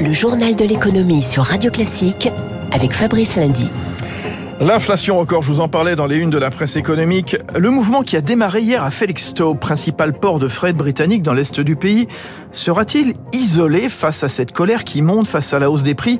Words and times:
Le 0.00 0.14
journal 0.14 0.56
de 0.56 0.64
l'économie 0.64 1.20
sur 1.20 1.42
Radio 1.42 1.70
Classique 1.70 2.30
avec 2.72 2.94
Fabrice 2.94 3.36
Lundy. 3.36 3.68
L'inflation 4.58 5.18
record, 5.18 5.42
je 5.42 5.52
vous 5.52 5.60
en 5.60 5.68
parlais 5.68 5.94
dans 5.94 6.06
les 6.06 6.16
unes 6.16 6.30
de 6.30 6.38
la 6.38 6.48
presse 6.48 6.76
économique. 6.76 7.36
Le 7.54 7.68
mouvement 7.68 8.00
qui 8.00 8.16
a 8.16 8.22
démarré 8.22 8.62
hier 8.62 8.82
à 8.82 8.90
Felixstowe, 8.90 9.54
principal 9.54 10.14
port 10.14 10.38
de 10.38 10.48
fret 10.48 10.72
britannique 10.72 11.22
dans 11.22 11.34
l'est 11.34 11.60
du 11.60 11.76
pays, 11.76 12.08
sera-t-il 12.50 13.14
isolé 13.34 13.90
face 13.90 14.24
à 14.24 14.30
cette 14.30 14.52
colère 14.52 14.84
qui 14.84 15.02
monte 15.02 15.28
face 15.28 15.52
à 15.52 15.58
la 15.58 15.70
hausse 15.70 15.82
des 15.82 15.94
prix? 15.94 16.18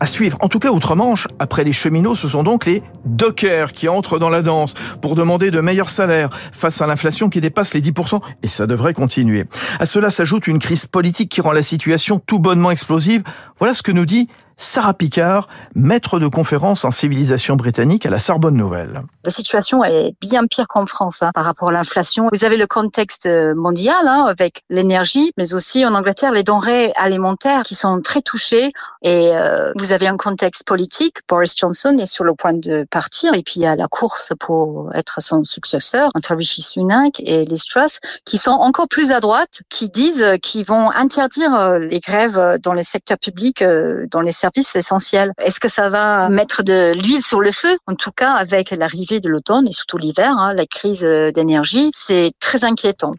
À 0.00 0.06
suivre. 0.06 0.36
En 0.40 0.48
tout 0.48 0.58
cas, 0.58 0.70
outre-Manche, 0.70 1.26
après 1.38 1.64
les 1.64 1.72
cheminots, 1.72 2.14
ce 2.14 2.28
sont 2.28 2.42
donc 2.42 2.66
les 2.66 2.82
dockers 3.04 3.72
qui 3.72 3.88
entrent 3.88 4.18
dans 4.18 4.28
la 4.28 4.42
danse 4.42 4.74
pour 5.00 5.14
demander 5.14 5.50
de 5.50 5.60
meilleurs 5.60 5.88
salaires 5.88 6.30
face 6.52 6.80
à 6.80 6.86
l'inflation 6.86 7.28
qui 7.28 7.40
dépasse 7.40 7.74
les 7.74 7.80
10%, 7.80 8.20
et 8.42 8.48
ça 8.48 8.66
devrait 8.66 8.94
continuer. 8.94 9.44
À 9.78 9.86
cela 9.86 10.10
s'ajoute 10.10 10.46
une 10.46 10.58
crise 10.58 10.86
politique 10.86 11.30
qui 11.30 11.40
rend 11.40 11.52
la 11.52 11.62
situation 11.62 12.20
tout 12.24 12.38
bonnement 12.38 12.70
explosive. 12.70 13.22
Voilà 13.58 13.74
ce 13.74 13.82
que 13.82 13.92
nous 13.92 14.06
dit 14.06 14.28
Sarah 14.58 14.94
Picard, 14.94 15.48
maître 15.74 16.18
de 16.18 16.28
conférence 16.28 16.86
en 16.86 16.90
civilisation 16.90 17.56
britannique 17.56 18.06
à 18.06 18.10
la 18.10 18.18
Sorbonne 18.18 18.56
Nouvelle. 18.56 19.02
La 19.22 19.30
situation 19.30 19.84
est 19.84 20.14
bien 20.22 20.46
pire 20.46 20.66
qu'en 20.66 20.86
France 20.86 21.22
hein, 21.22 21.30
par 21.34 21.44
rapport 21.44 21.68
à 21.68 21.72
l'inflation. 21.72 22.30
Vous 22.32 22.46
avez 22.46 22.56
le 22.56 22.66
contexte 22.66 23.26
mondial 23.26 24.08
hein, 24.08 24.24
avec 24.26 24.62
l'énergie, 24.70 25.30
mais 25.36 25.52
aussi 25.52 25.84
en 25.84 25.94
Angleterre 25.94 26.32
les 26.32 26.42
denrées 26.42 26.92
alimentaires 26.96 27.64
qui 27.64 27.74
sont 27.74 28.00
très 28.00 28.22
touchées. 28.22 28.70
Et 29.02 29.36
euh, 29.36 29.72
vous 29.76 29.92
avez 29.92 30.06
un 30.06 30.16
contexte 30.16 30.64
politique. 30.64 31.18
Boris 31.28 31.54
Johnson 31.54 31.94
est 31.98 32.06
sur 32.06 32.24
le 32.24 32.34
point 32.34 32.54
de 32.54 32.86
partir, 32.90 33.34
et 33.34 33.42
puis 33.42 33.54
il 33.56 33.62
y 33.62 33.66
a 33.66 33.76
la 33.76 33.88
course 33.88 34.32
pour 34.40 34.90
être 34.94 35.20
son 35.20 35.44
successeur 35.44 36.10
entre 36.14 36.34
Rishi 36.34 36.62
Sunak 36.62 37.20
et 37.20 37.44
Liz 37.44 37.64
Truss, 37.66 38.00
qui 38.24 38.38
sont 38.38 38.52
encore 38.52 38.88
plus 38.88 39.12
à 39.12 39.20
droite, 39.20 39.60
qui 39.68 39.90
disent 39.90 40.24
qu'ils 40.42 40.64
vont 40.64 40.90
interdire 40.90 41.54
euh, 41.54 41.78
les 41.78 42.00
grèves 42.00 42.58
dans 42.62 42.72
les 42.72 42.82
secteurs 42.82 43.18
publics, 43.18 43.45
euh, 43.62 44.06
dans 44.10 44.20
les 44.20 44.32
service 44.32 44.76
essentiel. 44.76 45.32
Est-ce 45.38 45.60
que 45.60 45.68
ça 45.68 45.90
va 45.90 46.28
mettre 46.28 46.62
de 46.62 46.92
l'huile 46.94 47.22
sur 47.22 47.40
le 47.40 47.52
feu? 47.52 47.76
En 47.86 47.94
tout 47.94 48.12
cas, 48.12 48.32
avec 48.32 48.70
l'arrivée 48.70 49.20
de 49.20 49.28
l'automne 49.28 49.66
et 49.66 49.72
surtout 49.72 49.98
l'hiver, 49.98 50.34
hein, 50.38 50.52
la 50.54 50.66
crise 50.66 51.02
d'énergie, 51.02 51.88
c'est 51.92 52.30
très 52.40 52.64
inquiétant. 52.64 53.14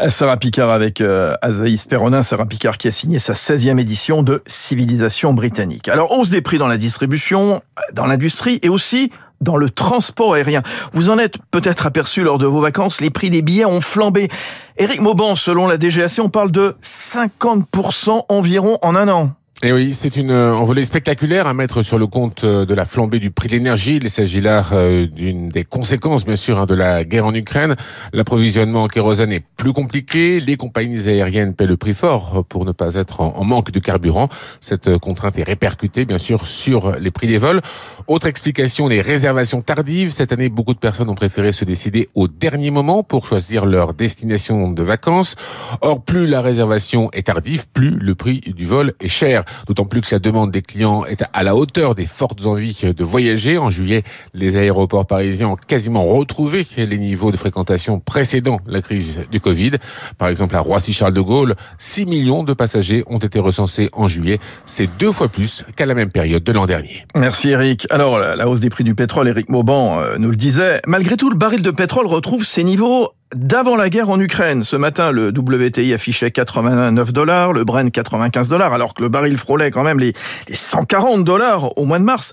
Euh, 0.00 0.10
Sarah 0.10 0.36
Picard 0.36 0.70
avec 0.70 1.00
euh, 1.00 1.34
Azaïs 1.42 1.84
Perronin, 1.84 2.22
Sarah 2.22 2.46
Picard 2.46 2.78
qui 2.78 2.88
a 2.88 2.92
signé 2.92 3.18
sa 3.18 3.34
16e 3.34 3.78
édition 3.78 4.22
de 4.22 4.42
Civilisation 4.46 5.34
britannique. 5.34 5.88
Alors, 5.88 6.12
hausse 6.12 6.30
des 6.30 6.42
prix 6.42 6.58
dans 6.58 6.68
la 6.68 6.76
distribution, 6.76 7.62
dans 7.92 8.06
l'industrie 8.06 8.58
et 8.62 8.68
aussi 8.68 9.10
dans 9.40 9.56
le 9.56 9.68
transport 9.68 10.34
aérien. 10.34 10.62
Vous 10.92 11.10
en 11.10 11.18
êtes 11.18 11.36
peut-être 11.50 11.86
aperçu 11.86 12.22
lors 12.22 12.38
de 12.38 12.46
vos 12.46 12.60
vacances, 12.60 13.00
les 13.00 13.10
prix 13.10 13.30
des 13.30 13.42
billets 13.42 13.64
ont 13.64 13.80
flambé. 13.80 14.28
Éric 14.76 15.00
Mauban, 15.00 15.34
selon 15.34 15.68
la 15.68 15.76
DGAC, 15.76 16.18
on 16.18 16.30
parle 16.30 16.50
de 16.50 16.74
50% 16.82 18.24
environ 18.28 18.78
en 18.82 18.96
un 18.96 19.08
an. 19.08 19.32
Et 19.64 19.72
oui, 19.72 19.94
c'est 19.94 20.18
une 20.18 20.30
euh, 20.30 20.52
envolée 20.52 20.84
spectaculaire 20.84 21.46
à 21.46 21.54
mettre 21.54 21.82
sur 21.82 21.96
le 21.96 22.06
compte 22.06 22.44
euh, 22.44 22.66
de 22.66 22.74
la 22.74 22.84
flambée 22.84 23.18
du 23.18 23.30
prix 23.30 23.48
de 23.48 23.54
l'énergie. 23.54 23.96
Il 23.96 24.10
s'agit 24.10 24.42
là 24.42 24.62
euh, 24.72 25.06
d'une 25.06 25.48
des 25.48 25.64
conséquences, 25.64 26.26
bien 26.26 26.36
sûr, 26.36 26.58
hein, 26.58 26.66
de 26.66 26.74
la 26.74 27.02
guerre 27.02 27.24
en 27.24 27.32
Ukraine. 27.32 27.74
L'approvisionnement 28.12 28.82
en 28.82 28.88
kérosène 28.88 29.32
est 29.32 29.42
plus 29.56 29.72
compliqué. 29.72 30.38
Les 30.40 30.58
compagnies 30.58 31.08
aériennes 31.08 31.54
paient 31.54 31.64
le 31.64 31.78
prix 31.78 31.94
fort 31.94 32.44
pour 32.46 32.66
ne 32.66 32.72
pas 32.72 32.92
être 32.92 33.22
en 33.22 33.42
manque 33.42 33.70
de 33.70 33.78
carburant. 33.78 34.28
Cette 34.60 34.98
contrainte 34.98 35.38
est 35.38 35.44
répercutée, 35.44 36.04
bien 36.04 36.18
sûr, 36.18 36.44
sur 36.44 36.96
les 36.96 37.10
prix 37.10 37.28
des 37.28 37.38
vols. 37.38 37.62
Autre 38.06 38.26
explication, 38.26 38.86
les 38.86 39.00
réservations 39.00 39.62
tardives. 39.62 40.10
Cette 40.10 40.32
année, 40.32 40.50
beaucoup 40.50 40.74
de 40.74 40.78
personnes 40.78 41.08
ont 41.08 41.14
préféré 41.14 41.52
se 41.52 41.64
décider 41.64 42.10
au 42.14 42.28
dernier 42.28 42.70
moment 42.70 43.02
pour 43.02 43.26
choisir 43.26 43.64
leur 43.64 43.94
destination 43.94 44.70
de 44.70 44.82
vacances. 44.82 45.36
Or, 45.80 46.02
plus 46.04 46.26
la 46.26 46.42
réservation 46.42 47.08
est 47.14 47.28
tardive, 47.28 47.64
plus 47.72 47.92
le 47.92 48.14
prix 48.14 48.40
du 48.40 48.66
vol 48.66 48.92
est 49.00 49.08
cher. 49.08 49.44
D'autant 49.66 49.84
plus 49.84 50.00
que 50.00 50.08
la 50.12 50.18
demande 50.18 50.50
des 50.50 50.62
clients 50.62 51.04
est 51.04 51.24
à 51.32 51.42
la 51.42 51.56
hauteur 51.56 51.94
des 51.94 52.06
fortes 52.06 52.46
envies 52.46 52.92
de 52.96 53.04
voyager. 53.04 53.58
En 53.58 53.70
juillet, 53.70 54.02
les 54.34 54.56
aéroports 54.56 55.06
parisiens 55.06 55.48
ont 55.48 55.56
quasiment 55.56 56.04
retrouvé 56.04 56.66
les 56.76 56.98
niveaux 56.98 57.30
de 57.30 57.36
fréquentation 57.36 58.00
précédant 58.00 58.58
la 58.66 58.82
crise 58.82 59.22
du 59.30 59.40
Covid. 59.40 59.72
Par 60.18 60.28
exemple, 60.28 60.56
à 60.56 60.60
Roissy-Charles 60.60 61.14
de 61.14 61.20
Gaulle, 61.20 61.54
6 61.78 62.06
millions 62.06 62.42
de 62.42 62.54
passagers 62.54 63.04
ont 63.06 63.18
été 63.18 63.38
recensés 63.38 63.88
en 63.92 64.08
juillet. 64.08 64.38
C'est 64.66 64.88
deux 64.98 65.12
fois 65.12 65.28
plus 65.28 65.64
qu'à 65.76 65.86
la 65.86 65.94
même 65.94 66.10
période 66.10 66.42
de 66.42 66.52
l'an 66.52 66.66
dernier. 66.66 67.06
Merci 67.16 67.50
Eric. 67.50 67.86
Alors, 67.90 68.18
la 68.18 68.48
hausse 68.48 68.60
des 68.60 68.70
prix 68.70 68.84
du 68.84 68.94
pétrole, 68.94 69.28
Eric 69.28 69.48
Mauban 69.48 70.00
euh, 70.00 70.16
nous 70.18 70.30
le 70.30 70.36
disait. 70.36 70.80
Malgré 70.86 71.16
tout, 71.16 71.30
le 71.30 71.36
baril 71.36 71.62
de 71.62 71.70
pétrole 71.70 72.06
retrouve 72.06 72.44
ses 72.44 72.64
niveaux 72.64 73.10
d'avant 73.34 73.76
la 73.76 73.90
guerre 73.90 74.10
en 74.10 74.20
Ukraine. 74.20 74.64
Ce 74.64 74.76
matin, 74.76 75.10
le 75.10 75.28
WTI 75.28 75.92
affichait 75.94 76.30
89 76.30 77.12
dollars, 77.12 77.52
le 77.52 77.64
Brent 77.64 77.90
95 77.90 78.48
dollars, 78.48 78.72
alors 78.72 78.94
que 78.94 79.02
le 79.02 79.08
baril 79.08 79.38
frôlait 79.38 79.70
quand 79.70 79.82
même 79.82 79.98
les, 79.98 80.12
140 80.48 81.24
dollars 81.24 81.76
au 81.78 81.84
mois 81.84 81.98
de 81.98 82.04
mars. 82.04 82.32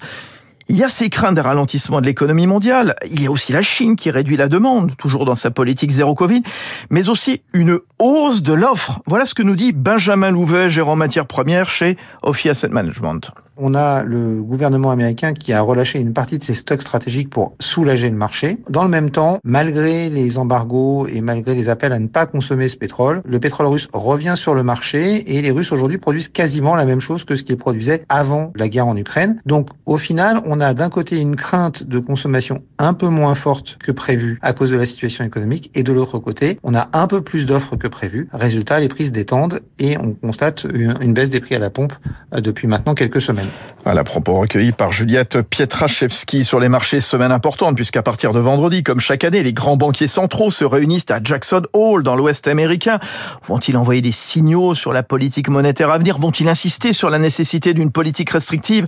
Il 0.69 0.78
y 0.78 0.84
a 0.84 0.90
ces 0.90 1.09
craintes 1.09 1.35
d'un 1.35 1.41
ralentissement 1.41 2.00
de 2.00 2.06
l'économie 2.06 2.47
mondiale. 2.47 2.96
Il 3.09 3.22
y 3.22 3.28
a 3.28 3.31
aussi 3.31 3.52
la 3.52 3.62
Chine 3.62 3.97
qui 3.97 4.09
réduit 4.09 4.38
la 4.38 4.47
demande, 4.47 4.96
toujours 4.96 5.25
dans 5.25 5.35
sa 5.35 5.52
politique 5.52 5.91
zéro 5.91 6.16
Covid, 6.16 6.44
mais 6.90 7.09
aussi 7.09 7.41
une 7.53 7.79
hausse 8.00 8.41
de 8.41 8.53
l'offre. 8.53 9.02
Voilà 9.06 9.25
ce 9.25 9.34
que 9.34 9.44
nous 9.44 9.58
dit 9.58 9.73
Benjamin 9.73 10.31
Louvet, 10.31 10.69
gérant 10.69 10.96
matières 10.96 11.28
premières 11.28 11.69
chez 11.69 11.97
Ophi 12.23 12.50
Asset 12.50 12.69
Management 12.69 13.31
on 13.57 13.73
a 13.73 14.03
le 14.03 14.41
gouvernement 14.41 14.91
américain 14.91 15.34
qui 15.34 15.53
a 15.53 15.62
relâché 15.62 16.00
une 16.00 16.13
partie 16.13 16.38
de 16.38 16.44
ses 16.44 16.53
stocks 16.53 16.81
stratégiques 16.81 17.29
pour 17.29 17.53
soulager 17.59 18.09
le 18.09 18.16
marché. 18.16 18.57
Dans 18.69 18.84
le 18.84 18.89
même 18.89 19.12
temps, 19.12 19.39
malgré 19.44 20.09
les 20.09 20.38
embargos 20.38 21.07
et 21.07 21.22
malgré 21.22 21.56
les 21.56 21.69
appels 21.69 21.94
à 21.94 22.00
ne 22.00 22.07
pas 22.07 22.25
consommer 22.25 22.69
ce 22.69 22.78
pétrole, 22.78 23.22
le 23.25 23.40
pétrole 23.40 23.67
russe 23.67 23.88
revient 23.94 24.34
sur 24.35 24.56
le 24.56 24.63
marché 24.63 25.35
et 25.35 25.41
les 25.41 25.51
Russes 25.51 25.72
aujourd'hui 25.72 25.97
produisent 25.97 26.29
quasiment 26.29 26.75
la 26.75 26.85
même 26.85 27.01
chose 27.01 27.23
que 27.23 27.35
ce 27.35 27.44
qu'ils 27.44 27.57
produisaient 27.57 28.03
avant 28.09 28.51
la 28.56 28.69
guerre 28.69 28.88
en 28.88 28.95
Ukraine. 28.95 29.41
Donc 29.45 29.69
au 29.85 29.97
final, 29.97 30.41
on 30.45 30.61
a 30.61 30.73
d'un 30.73 30.90
côté 30.90 31.19
une 31.19 31.35
crainte 31.35 31.84
de 31.84 32.00
consommation 32.00 32.63
un 32.78 32.94
peu 32.94 33.07
moins 33.07 33.35
forte 33.35 33.78
que 33.78 33.91
prévu 33.91 34.40
à 34.41 34.53
cause 34.53 34.72
de 34.72 34.78
la 34.78 34.85
situation 34.85 35.23
économique 35.23 35.72
et 35.75 35.84
de 35.84 35.91
l'autre 35.91 36.19
côté, 36.19 36.59
on 36.63 36.73
a 36.73 36.90
un 36.94 37.07
peu 37.07 37.22
plus 37.22 37.45
d'offres 37.45 37.75
que 37.75 37.88
prévu. 37.88 38.29
Résultat, 38.34 38.79
les 38.79 38.88
prix 38.88 39.07
se 39.07 39.11
détendent 39.11 39.59
et 39.79 39.97
on 39.97 40.13
constate 40.13 40.66
une 40.73 41.13
baisse 41.13 41.29
des 41.29 41.40
prix 41.40 41.56
à 41.56 41.59
la 41.59 41.69
pompe 41.69 41.94
euh, 42.34 42.41
depuis 42.41 42.67
maintenant 42.67 42.95
quelques 42.95 43.22
semaines. 43.22 43.41
À 43.84 43.96
la 43.96 44.03
propos 44.03 44.35
recueilli 44.35 44.74
par 44.74 44.91
Juliette 44.91 45.41
Pietraszewski 45.41 46.46
sur 46.46 46.59
les 46.59 46.69
marchés, 46.69 47.02
semaine 47.02 47.31
importante, 47.31 47.75
puisqu'à 47.75 48.03
partir 48.03 48.31
de 48.31 48.40
vendredi, 48.40 48.84
comme 48.84 49.00
chaque 49.00 49.24
année, 49.24 49.41
les 49.41 49.53
grands 49.53 49.75
banquiers 49.75 50.07
centraux 50.07 50.52
se 50.52 50.63
réunissent 50.63 51.09
à 51.09 51.19
Jackson 51.24 51.63
Hole, 51.74 52.03
dans 52.03 52.16
l'Ouest 52.16 52.47
américain. 52.47 53.00
Vont-ils 53.47 53.75
envoyer 53.75 54.02
des 54.02 54.12
signaux 54.12 54.75
sur 54.75 54.94
la 54.94 55.02
politique 55.02 55.50
monétaire 55.50 55.90
à 55.90 55.97
venir? 55.97 56.19
Vont-ils 56.19 56.47
insister 56.47 56.94
sur 56.94 57.09
la 57.09 57.18
nécessité 57.18 57.74
d'une 57.74 57.91
politique 57.91 58.29
restrictive? 58.29 58.85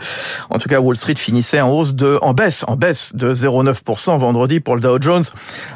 En 0.51 0.59
tout 0.59 0.69
cas, 0.69 0.79
Wall 0.79 0.95
Street 0.95 1.15
finissait 1.17 1.59
en 1.59 1.71
hausse 1.71 1.95
de, 1.95 2.19
en 2.21 2.35
baisse, 2.35 2.63
en 2.67 2.75
baisse 2.75 3.15
de 3.15 3.33
0,9% 3.33 4.19
vendredi 4.19 4.59
pour 4.59 4.75
le 4.75 4.81
Dow 4.81 5.01
Jones, 5.01 5.23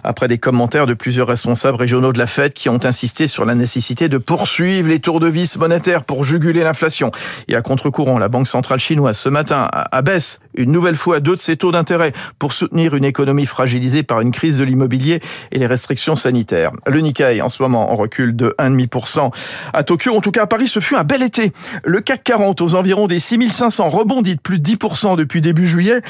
après 0.03 0.27
des 0.27 0.37
commentaires 0.37 0.85
de 0.85 0.93
plusieurs 0.93 1.27
responsables 1.27 1.77
régionaux 1.77 2.13
de 2.13 2.19
la 2.19 2.27
Fed 2.27 2.53
qui 2.53 2.69
ont 2.69 2.79
insisté 2.83 3.27
sur 3.27 3.45
la 3.45 3.55
nécessité 3.55 4.09
de 4.09 4.19
poursuivre 4.19 4.89
les 4.89 4.99
tours 4.99 5.19
de 5.19 5.27
vis 5.27 5.57
monétaires 5.57 6.03
pour 6.03 6.23
juguler 6.23 6.61
l'inflation. 6.61 7.09
Et 7.47 7.55
à 7.55 7.63
contre-courant, 7.63 8.19
la 8.19 8.29
Banque 8.29 8.47
centrale 8.47 8.66
chinoise 8.75 9.17
ce 9.17 9.29
matin 9.29 9.69
abaisse 9.71 10.39
une 10.55 10.71
nouvelle 10.71 10.95
fois 10.95 11.21
deux 11.21 11.35
de 11.35 11.39
ses 11.39 11.55
taux 11.55 11.71
d'intérêt 11.71 12.11
pour 12.39 12.51
soutenir 12.51 12.95
une 12.95 13.05
économie 13.05 13.45
fragilisée 13.45 14.03
par 14.03 14.19
une 14.19 14.31
crise 14.31 14.57
de 14.57 14.65
l'immobilier 14.65 15.21
et 15.51 15.59
les 15.59 15.67
restrictions 15.67 16.17
sanitaires. 16.17 16.71
Le 16.85 16.99
Nikkei 16.99 17.41
en 17.41 17.49
ce 17.49 17.61
moment 17.61 17.91
en 17.91 17.95
recul 17.95 18.35
de 18.35 18.53
1,5% 18.59 19.31
à 19.73 19.83
Tokyo. 19.83 20.15
En 20.15 20.21
tout 20.21 20.31
cas 20.31 20.43
à 20.43 20.47
Paris, 20.47 20.67
ce 20.67 20.79
fut 20.79 20.95
un 20.95 21.03
bel 21.03 21.23
été. 21.23 21.53
Le 21.85 22.01
CAC 22.01 22.23
40 22.23 22.61
aux 22.61 22.75
environs 22.75 23.07
des 23.07 23.19
6500 23.19 23.87
rebondit 23.87 24.35
de 24.35 24.41
plus 24.41 24.59
de 24.59 24.69
10% 24.69 25.15
depuis 25.15 25.39
début 25.39 25.67
juillet. 25.67 26.01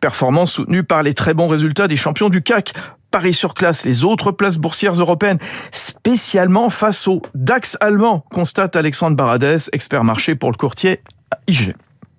Performance 0.00 0.52
soutenue 0.52 0.82
par 0.82 1.02
les 1.02 1.14
très 1.14 1.32
bons 1.32 1.48
résultats 1.48 1.88
des 1.88 1.96
champions 1.96 2.28
du 2.28 2.42
CAC. 2.42 2.72
Paris 3.10 3.34
sur 3.34 3.54
classe 3.54 3.84
les 3.84 4.04
autres 4.04 4.32
places 4.32 4.56
boursières 4.56 4.94
européennes, 4.94 5.38
spécialement 5.70 6.70
face 6.70 7.06
au 7.06 7.20
DAX 7.34 7.76
allemand, 7.80 8.24
constate 8.32 8.74
Alexandre 8.74 9.16
Baradès, 9.16 9.68
expert 9.72 10.02
marché 10.02 10.34
pour 10.34 10.50
le 10.50 10.56
courtier 10.56 10.98
IG 11.46 11.74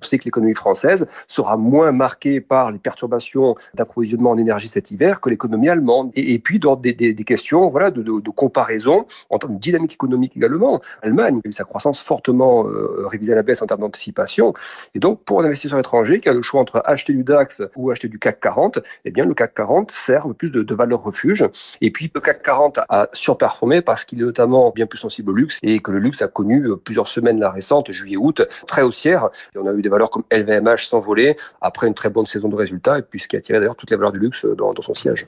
sait 0.06 0.18
que 0.18 0.26
l'économie 0.26 0.56
française 0.56 1.08
sera 1.28 1.58
moins 1.58 1.92
marquée 1.92 2.42
par 2.42 2.72
les 2.72 2.80
perturbations 2.80 3.56
d'approvisionnement 3.74 4.32
en 4.32 4.38
énergie 4.38 4.68
cet 4.68 4.92
hiver 4.92 5.22
que 5.22 5.30
l'économie 5.30 5.70
allemande. 5.70 6.12
Et, 6.16 6.40
puis, 6.40 6.60
dans 6.60 6.76
des, 6.76 7.16
questions 7.26 7.70
voilà, 7.70 7.92
de, 7.92 8.30
comparaison 8.30 9.06
en 9.30 9.38
termes 9.38 9.56
de 9.56 9.60
dynamique 9.60 9.94
économique 9.94 10.34
également. 10.36 10.82
L'Allemagne 11.04 11.40
a 11.44 11.48
eu 11.48 11.54
sa 11.54 11.64
croissance 11.64 12.02
fortement 12.02 12.68
euh, 12.68 13.06
révisée 13.08 13.34
à 13.34 13.36
la 13.36 13.44
baisse 13.44 13.62
en 13.62 13.68
termes 13.68 13.82
d'anticipation. 13.82 14.54
Et 14.96 15.00
donc, 15.00 15.24
pour 15.24 15.42
un 15.42 15.46
investisseur 15.46 15.80
étranger 15.80 16.20
qui 16.20 16.30
a 16.30 16.34
le 16.34 16.42
choix 16.42 16.62
entre 16.62 16.82
acheter 16.86 17.14
du 17.14 17.24
DAX 17.24 17.62
ou 17.76 17.92
acheter 17.92 18.08
du 18.08 18.20
CAC 18.20 18.40
40, 18.40 18.80
eh 19.06 19.12
bien, 19.12 19.26
le 19.26 19.34
CAC 19.34 19.54
40 19.54 19.92
sert 19.92 20.28
plus 20.38 20.52
de, 20.52 20.64
de 20.64 20.76
valeur 20.76 21.04
refuge. 21.04 21.46
Et 21.82 21.92
puis, 21.92 22.12
le 22.14 22.22
CAC 22.22 22.44
40 22.44 22.80
a 22.90 23.08
surperformé 23.14 23.82
parce 23.82 24.06
qu'il 24.06 24.22
est 24.22 24.26
notamment 24.26 24.72
bien 24.72 24.86
plus 24.86 25.00
sensible 25.00 25.32
au 25.32 25.34
luxe 25.34 25.60
et 25.64 25.80
que 25.80 25.92
le 25.92 26.00
luxe 26.00 26.22
a 26.22 26.28
connu 26.28 26.66
euh, 26.66 26.76
plusieurs 26.76 27.08
semaines 27.08 27.40
la 27.40 27.52
récente, 27.52 27.92
juillet-août, 27.92 28.42
très 28.68 28.82
haussière. 28.82 29.30
Et 29.56 29.58
on 29.58 29.68
a 29.68 29.74
eu 29.74 29.82
des 29.82 29.90
valeurs 29.94 30.10
comme 30.10 30.24
LVMH 30.32 30.88
s'envoler 30.90 31.36
après 31.62 31.88
une 31.88 31.94
très 31.94 32.10
bonne 32.10 32.26
saison 32.26 32.50
de 32.50 32.56
résultats 32.56 33.00
et 33.00 33.02
puis 33.02 33.20
ce 33.20 33.28
qui 33.28 33.36
a 33.36 33.40
attiré 33.40 33.60
d'ailleurs 33.60 33.76
toutes 33.76 33.92
les 33.92 33.98
valeurs 33.98 34.12
du 34.12 34.20
luxe 34.20 34.46
dans, 34.58 34.74
dans 34.74 34.82
son 34.82 34.94
siège. 34.94 35.28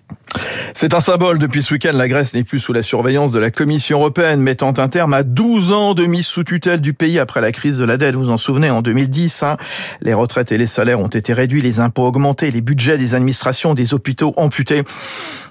C'est 0.73 0.93
un 0.93 0.99
symbole. 0.99 1.39
Depuis 1.39 1.63
ce 1.63 1.73
week-end, 1.73 1.93
la 1.93 2.07
Grèce 2.07 2.33
n'est 2.33 2.43
plus 2.43 2.59
sous 2.59 2.73
la 2.73 2.83
surveillance 2.83 3.31
de 3.31 3.39
la 3.39 3.51
Commission 3.51 3.99
européenne, 3.99 4.41
mettant 4.41 4.73
un 4.77 4.87
terme 4.87 5.13
à 5.13 5.23
12 5.23 5.71
ans 5.71 5.93
de 5.93 6.05
mise 6.05 6.25
sous 6.25 6.43
tutelle 6.43 6.81
du 6.81 6.93
pays 6.93 7.19
après 7.19 7.41
la 7.41 7.51
crise 7.51 7.77
de 7.77 7.85
la 7.85 7.97
dette. 7.97 8.15
Vous 8.15 8.25
vous 8.25 8.29
en 8.29 8.37
souvenez, 8.37 8.69
en 8.69 8.81
2010, 8.81 9.43
hein, 9.43 9.57
les 10.01 10.13
retraites 10.13 10.51
et 10.51 10.57
les 10.57 10.67
salaires 10.67 10.99
ont 10.99 11.07
été 11.07 11.33
réduits, 11.33 11.61
les 11.61 11.79
impôts 11.79 12.05
augmentés, 12.05 12.51
les 12.51 12.61
budgets 12.61 12.97
des 12.97 13.13
administrations, 13.13 13.73
des 13.73 13.93
hôpitaux 13.93 14.33
amputés. 14.37 14.83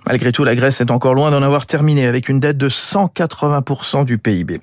Malgré 0.07 0.33
tout, 0.33 0.45
la 0.45 0.55
Grèce 0.55 0.81
est 0.81 0.91
encore 0.91 1.15
loin 1.15 1.31
d'en 1.31 1.43
avoir 1.43 1.67
terminé 1.67 2.07
avec 2.07 2.29
une 2.29 2.41
dette 2.41 2.59
de 2.59 2.69
180% 2.69 4.05
du 4.05 4.19
PIB. 4.19 4.61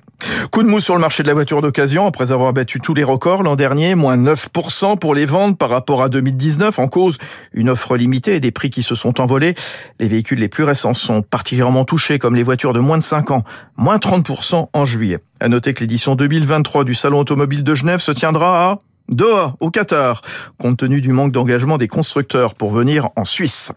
Coup 0.50 0.62
de 0.62 0.68
mousse 0.68 0.84
sur 0.84 0.94
le 0.94 1.00
marché 1.00 1.22
de 1.22 1.28
la 1.28 1.34
voiture 1.34 1.62
d'occasion 1.62 2.06
après 2.06 2.30
avoir 2.30 2.52
battu 2.52 2.80
tous 2.80 2.94
les 2.94 3.02
records 3.02 3.42
l'an 3.42 3.56
dernier, 3.56 3.94
moins 3.94 4.16
9% 4.16 4.98
pour 4.98 5.14
les 5.14 5.26
ventes 5.26 5.58
par 5.58 5.70
rapport 5.70 6.02
à 6.02 6.08
2019 6.08 6.78
en 6.78 6.88
cause 6.88 7.18
une 7.52 7.70
offre 7.70 7.96
limitée 7.96 8.36
et 8.36 8.40
des 8.40 8.52
prix 8.52 8.70
qui 8.70 8.82
se 8.82 8.94
sont 8.94 9.20
envolés. 9.20 9.54
Les 9.98 10.08
véhicules 10.08 10.38
les 10.38 10.48
plus 10.48 10.64
récents 10.64 10.94
sont 10.94 11.22
particulièrement 11.22 11.84
touchés 11.84 12.18
comme 12.18 12.36
les 12.36 12.42
voitures 12.42 12.72
de 12.72 12.80
moins 12.80 12.98
de 12.98 13.04
5 13.04 13.30
ans, 13.32 13.44
moins 13.76 13.96
30% 13.96 14.68
en 14.72 14.84
juillet. 14.84 15.18
À 15.40 15.48
noter 15.48 15.74
que 15.74 15.80
l'édition 15.80 16.14
2023 16.14 16.84
du 16.84 16.94
Salon 16.94 17.18
automobile 17.18 17.64
de 17.64 17.74
Genève 17.74 18.00
se 18.00 18.12
tiendra 18.12 18.70
à 18.70 18.78
Doha, 19.08 19.56
au 19.60 19.70
Qatar, 19.70 20.22
compte 20.58 20.78
tenu 20.78 21.00
du 21.00 21.12
manque 21.12 21.32
d'engagement 21.32 21.78
des 21.78 21.88
constructeurs 21.88 22.54
pour 22.54 22.70
venir 22.70 23.08
en 23.16 23.24
Suisse. 23.24 23.72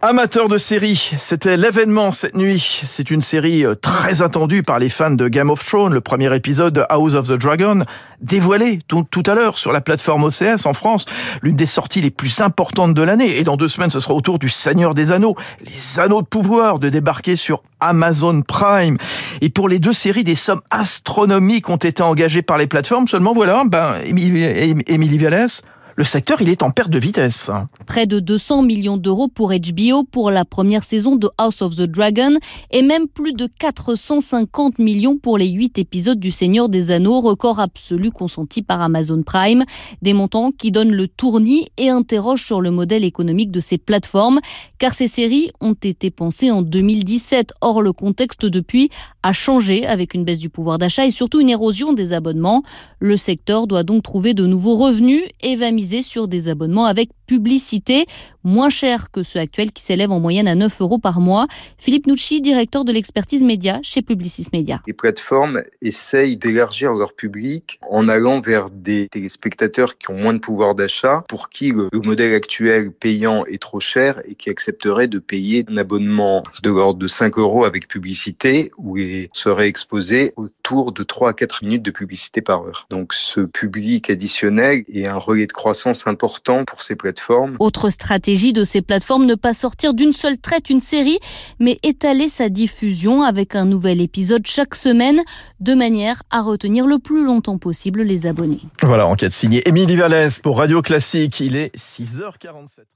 Amateur 0.00 0.48
de 0.48 0.58
série, 0.58 1.10
c'était 1.16 1.56
l'événement 1.56 2.12
cette 2.12 2.36
nuit. 2.36 2.82
C'est 2.84 3.10
une 3.10 3.20
série 3.20 3.64
euh, 3.64 3.74
très 3.74 4.22
attendue 4.22 4.62
par 4.62 4.78
les 4.78 4.88
fans 4.88 5.10
de 5.10 5.26
Game 5.26 5.50
of 5.50 5.66
Thrones, 5.66 5.92
le 5.92 6.00
premier 6.00 6.32
épisode 6.36 6.72
de 6.72 6.82
House 6.88 7.14
of 7.14 7.26
the 7.26 7.32
Dragon, 7.32 7.82
dévoilé 8.20 8.78
tout, 8.86 9.04
tout 9.10 9.24
à 9.26 9.34
l'heure 9.34 9.58
sur 9.58 9.72
la 9.72 9.80
plateforme 9.80 10.22
OCS 10.22 10.66
en 10.66 10.72
France, 10.72 11.04
l'une 11.42 11.56
des 11.56 11.66
sorties 11.66 12.00
les 12.00 12.12
plus 12.12 12.40
importantes 12.40 12.94
de 12.94 13.02
l'année. 13.02 13.38
Et 13.38 13.42
dans 13.42 13.56
deux 13.56 13.66
semaines, 13.66 13.90
ce 13.90 13.98
sera 13.98 14.14
au 14.14 14.20
tour 14.20 14.38
du 14.38 14.48
Seigneur 14.48 14.94
des 14.94 15.10
Anneaux, 15.10 15.34
les 15.66 15.98
Anneaux 15.98 16.22
de 16.22 16.28
pouvoir, 16.28 16.78
de 16.78 16.90
débarquer 16.90 17.34
sur 17.34 17.64
Amazon 17.80 18.42
Prime. 18.42 18.98
Et 19.40 19.50
pour 19.50 19.68
les 19.68 19.80
deux 19.80 19.92
séries, 19.92 20.22
des 20.22 20.36
sommes 20.36 20.62
astronomiques 20.70 21.68
ont 21.70 21.76
été 21.76 22.04
engagées 22.04 22.42
par 22.42 22.56
les 22.56 22.68
plateformes. 22.68 23.08
Seulement 23.08 23.32
voilà, 23.32 23.64
ben, 23.66 23.94
Émilie 24.04 25.18
Vialès, 25.18 25.62
le 25.98 26.04
secteur, 26.04 26.40
il 26.40 26.48
est 26.48 26.62
en 26.62 26.70
perte 26.70 26.90
de 26.90 26.98
vitesse. 27.00 27.50
Près 27.88 28.06
de 28.06 28.20
200 28.20 28.62
millions 28.62 28.98
d'euros 28.98 29.26
pour 29.26 29.50
HBO 29.50 30.04
pour 30.04 30.30
la 30.30 30.44
première 30.44 30.84
saison 30.84 31.16
de 31.16 31.28
House 31.38 31.60
of 31.60 31.74
the 31.74 31.90
Dragon 31.90 32.34
et 32.70 32.82
même 32.82 33.08
plus 33.08 33.32
de 33.32 33.48
450 33.58 34.78
millions 34.78 35.18
pour 35.18 35.38
les 35.38 35.48
8 35.48 35.76
épisodes 35.80 36.20
du 36.20 36.30
Seigneur 36.30 36.68
des 36.68 36.92
Anneaux, 36.92 37.20
record 37.20 37.58
absolu 37.58 38.12
consenti 38.12 38.62
par 38.62 38.80
Amazon 38.80 39.24
Prime. 39.24 39.64
Des 40.00 40.12
montants 40.12 40.52
qui 40.52 40.70
donnent 40.70 40.92
le 40.92 41.08
tournis 41.08 41.66
et 41.78 41.88
interrogent 41.88 42.46
sur 42.46 42.60
le 42.60 42.70
modèle 42.70 43.02
économique 43.02 43.50
de 43.50 43.58
ces 43.58 43.76
plateformes, 43.76 44.38
car 44.78 44.94
ces 44.94 45.08
séries 45.08 45.50
ont 45.60 45.74
été 45.82 46.12
pensées 46.12 46.52
en 46.52 46.62
2017. 46.62 47.54
Or, 47.60 47.82
le 47.82 47.92
contexte 47.92 48.46
depuis 48.46 48.88
a 49.24 49.32
changé 49.32 49.84
avec 49.84 50.14
une 50.14 50.22
baisse 50.22 50.38
du 50.38 50.48
pouvoir 50.48 50.78
d'achat 50.78 51.06
et 51.06 51.10
surtout 51.10 51.40
une 51.40 51.50
érosion 51.50 51.92
des 51.92 52.12
abonnements. 52.12 52.62
Le 53.00 53.16
secteur 53.16 53.66
doit 53.66 53.82
donc 53.82 54.04
trouver 54.04 54.32
de 54.32 54.46
nouveaux 54.46 54.76
revenus 54.76 55.24
et 55.42 55.56
va 55.56 55.72
miser 55.72 55.87
sur 56.02 56.28
des 56.28 56.48
abonnements 56.48 56.86
avec 56.86 57.10
publicité, 57.28 58.06
moins 58.42 58.70
cher 58.70 59.12
que 59.12 59.22
ceux 59.22 59.38
actuels 59.38 59.70
qui 59.70 59.82
s'élèvent 59.82 60.10
en 60.10 60.18
moyenne 60.18 60.48
à 60.48 60.54
9 60.54 60.80
euros 60.80 60.98
par 60.98 61.20
mois. 61.20 61.46
Philippe 61.76 62.06
Nucci, 62.06 62.40
directeur 62.40 62.84
de 62.84 62.90
l'expertise 62.90 63.44
média 63.44 63.78
chez 63.82 64.02
Publicis 64.02 64.46
Media. 64.52 64.80
Les 64.86 64.94
plateformes 64.94 65.62
essayent 65.82 66.38
d'élargir 66.38 66.92
leur 66.94 67.12
public 67.12 67.78
en 67.88 68.08
allant 68.08 68.40
vers 68.40 68.70
des 68.70 69.08
téléspectateurs 69.08 69.98
qui 69.98 70.10
ont 70.10 70.16
moins 70.16 70.32
de 70.32 70.38
pouvoir 70.38 70.74
d'achat, 70.74 71.22
pour 71.28 71.50
qui 71.50 71.70
le, 71.72 71.88
modèle 72.02 72.32
actuel 72.32 72.90
payant 72.90 73.44
est 73.44 73.60
trop 73.60 73.80
cher 73.80 74.22
et 74.24 74.34
qui 74.34 74.48
accepteraient 74.48 75.08
de 75.08 75.18
payer 75.18 75.66
un 75.68 75.76
abonnement 75.76 76.42
de 76.62 76.70
l'ordre 76.70 76.98
de 76.98 77.06
5 77.06 77.36
euros 77.36 77.66
avec 77.66 77.86
publicité 77.86 78.72
où 78.78 78.96
ils 78.96 79.28
seraient 79.32 79.68
exposés 79.68 80.32
autour 80.36 80.92
de 80.92 81.02
3 81.02 81.30
à 81.30 81.32
4 81.34 81.64
minutes 81.64 81.82
de 81.82 81.90
publicité 81.90 82.40
par 82.40 82.62
heure. 82.62 82.86
Donc 82.88 83.12
ce 83.12 83.40
public 83.40 84.08
additionnel 84.08 84.84
est 84.90 85.06
un 85.06 85.18
relais 85.18 85.46
de 85.46 85.52
croissance 85.52 86.06
important 86.06 86.64
pour 86.64 86.80
ces 86.80 86.96
plateformes 87.18 87.56
autre 87.60 87.90
stratégie 87.90 88.52
de 88.52 88.64
ces 88.64 88.82
plateformes, 88.82 89.26
ne 89.26 89.34
pas 89.34 89.54
sortir 89.54 89.94
d'une 89.94 90.12
seule 90.12 90.38
traite 90.38 90.70
une 90.70 90.80
série, 90.80 91.18
mais 91.58 91.78
étaler 91.82 92.28
sa 92.28 92.48
diffusion 92.48 93.22
avec 93.22 93.54
un 93.54 93.64
nouvel 93.64 94.00
épisode 94.00 94.46
chaque 94.46 94.74
semaine, 94.74 95.22
de 95.60 95.74
manière 95.74 96.22
à 96.30 96.42
retenir 96.42 96.86
le 96.86 96.98
plus 96.98 97.24
longtemps 97.24 97.58
possible 97.58 98.02
les 98.02 98.26
abonnés. 98.26 98.60
Voilà, 98.82 99.06
enquête 99.06 99.32
signée 99.32 99.66
Émilie 99.68 99.96
Vallès 99.96 100.38
pour 100.38 100.58
Radio 100.58 100.82
Classique. 100.82 101.40
Il 101.40 101.56
est 101.56 101.74
6h47. 101.76 102.88